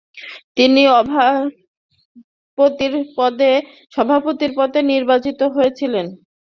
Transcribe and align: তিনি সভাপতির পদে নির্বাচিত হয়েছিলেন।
তিনি 0.57 0.81
সভাপতির 3.93 4.51
পদে 4.57 4.79
নির্বাচিত 4.91 5.39
হয়েছিলেন। 5.55 6.05